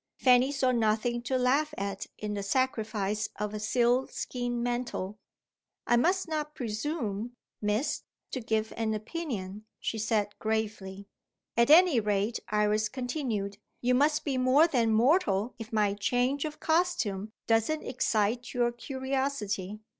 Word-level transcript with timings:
Fanny 0.17 0.51
saw 0.51 0.71
nothing 0.71 1.21
to 1.21 1.37
laugh 1.37 1.75
at 1.77 2.07
in 2.17 2.33
the 2.33 2.41
sacrifice 2.41 3.29
of 3.35 3.53
a 3.53 3.59
sealskin 3.59 4.63
mantle. 4.63 5.19
"I 5.85 5.95
must 5.95 6.27
not 6.27 6.55
presume, 6.55 7.33
Miss, 7.61 8.01
to 8.31 8.41
give 8.41 8.73
an 8.77 8.95
opinion," 8.95 9.65
she 9.79 9.99
said 9.99 10.33
gravely. 10.39 11.07
"At 11.55 11.69
any 11.69 11.99
rate," 11.99 12.39
Iris 12.49 12.89
continued, 12.89 13.59
"you 13.79 13.93
must 13.93 14.25
be 14.25 14.39
more 14.39 14.65
than 14.65 14.89
mortal 14.91 15.53
if 15.59 15.71
my 15.71 15.93
change 15.93 16.45
of 16.45 16.59
costume 16.59 17.31
doesn't 17.45 17.83
excite 17.85 18.55
your 18.55 18.71
curiosity. 18.71 19.81